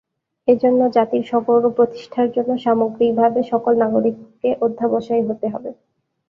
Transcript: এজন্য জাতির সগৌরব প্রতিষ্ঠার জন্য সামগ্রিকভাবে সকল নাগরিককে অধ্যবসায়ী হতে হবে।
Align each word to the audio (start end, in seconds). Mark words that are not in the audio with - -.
এজন্য 0.47 0.81
জাতির 0.95 1.23
সগৌরব 1.31 1.71
প্রতিষ্ঠার 1.77 2.27
জন্য 2.31 2.51
সামগ্রিকভাবে 2.57 3.39
সকল 3.51 3.73
নাগরিককে 3.83 4.49
অধ্যবসায়ী 4.65 5.23
হতে 5.29 5.47
হবে। 5.53 5.69